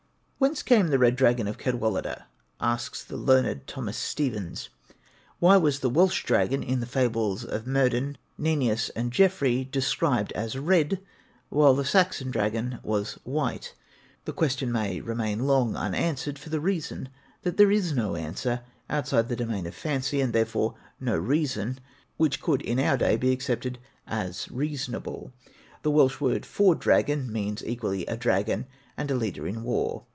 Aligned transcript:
''Whence 0.41 0.63
came 0.63 0.87
the 0.87 0.97
red 0.97 1.17
dragon 1.17 1.47
of 1.47 1.59
Cadwaladr?' 1.59 2.23
asks 2.59 3.03
the 3.03 3.15
learned 3.15 3.67
Thomas 3.67 3.95
Stephens. 3.95 4.69
'Why 5.37 5.55
was 5.55 5.81
the 5.81 5.89
Welsh 5.91 6.23
dragon 6.23 6.63
in 6.63 6.79
the 6.79 6.87
fables 6.87 7.43
of 7.45 7.67
Merddin, 7.67 8.15
Nennius, 8.39 8.89
and 8.95 9.13
Geoffrey, 9.13 9.65
described 9.71 10.31
as 10.31 10.57
red, 10.57 10.99
while 11.49 11.75
the 11.75 11.85
Saxon 11.85 12.31
dragon 12.31 12.79
was 12.81 13.19
white?' 13.23 13.75
The 14.25 14.33
question 14.33 14.71
may 14.71 14.99
remain 14.99 15.45
long 15.45 15.75
unanswered, 15.75 16.39
for 16.39 16.49
the 16.49 16.59
reason 16.59 17.09
that 17.43 17.57
there 17.57 17.69
is 17.69 17.91
no 17.93 18.15
answer 18.15 18.61
outside 18.89 19.29
the 19.29 19.35
domain 19.35 19.67
of 19.67 19.75
fancy, 19.75 20.21
and 20.21 20.33
therefore 20.33 20.73
no 20.99 21.15
reason 21.15 21.79
which 22.17 22.41
could 22.41 22.63
in 22.63 22.79
our 22.79 22.97
day 22.97 23.15
be 23.15 23.29
accepted 23.31 23.77
as 24.07 24.49
reasonable. 24.49 25.31
The 25.83 25.91
Welsh 25.91 26.19
word 26.19 26.47
'dragon' 26.79 27.31
means 27.31 27.63
equally 27.63 28.07
a 28.07 28.17
dragon 28.17 28.65
and 28.97 29.11
a 29.11 29.15
leader 29.15 29.45
in 29.45 29.61
war. 29.61 30.05